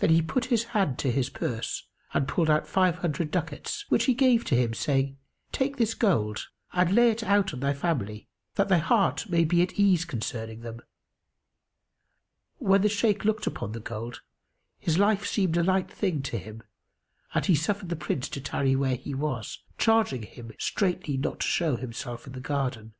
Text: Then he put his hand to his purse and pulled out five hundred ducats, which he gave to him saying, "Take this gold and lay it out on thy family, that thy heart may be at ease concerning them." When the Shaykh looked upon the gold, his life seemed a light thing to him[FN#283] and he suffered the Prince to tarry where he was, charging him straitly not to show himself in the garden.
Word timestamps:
Then 0.00 0.10
he 0.10 0.20
put 0.20 0.44
his 0.52 0.64
hand 0.76 0.98
to 0.98 1.10
his 1.10 1.30
purse 1.30 1.86
and 2.12 2.28
pulled 2.28 2.50
out 2.50 2.68
five 2.68 2.96
hundred 2.96 3.30
ducats, 3.30 3.86
which 3.88 4.04
he 4.04 4.12
gave 4.12 4.44
to 4.44 4.54
him 4.54 4.74
saying, 4.74 5.16
"Take 5.50 5.78
this 5.78 5.94
gold 5.94 6.48
and 6.74 6.94
lay 6.94 7.08
it 7.10 7.22
out 7.22 7.54
on 7.54 7.60
thy 7.60 7.72
family, 7.72 8.28
that 8.56 8.68
thy 8.68 8.76
heart 8.76 9.30
may 9.30 9.44
be 9.46 9.62
at 9.62 9.78
ease 9.80 10.04
concerning 10.04 10.60
them." 10.60 10.82
When 12.58 12.82
the 12.82 12.90
Shaykh 12.90 13.24
looked 13.24 13.46
upon 13.46 13.72
the 13.72 13.80
gold, 13.80 14.20
his 14.78 14.98
life 14.98 15.26
seemed 15.26 15.56
a 15.56 15.62
light 15.62 15.90
thing 15.90 16.20
to 16.24 16.38
him[FN#283] 16.38 16.62
and 17.34 17.46
he 17.46 17.54
suffered 17.54 17.88
the 17.88 17.96
Prince 17.96 18.28
to 18.28 18.42
tarry 18.42 18.76
where 18.76 18.96
he 18.96 19.14
was, 19.14 19.60
charging 19.78 20.24
him 20.24 20.52
straitly 20.58 21.16
not 21.16 21.40
to 21.40 21.46
show 21.46 21.76
himself 21.76 22.26
in 22.26 22.34
the 22.34 22.40
garden. 22.40 22.92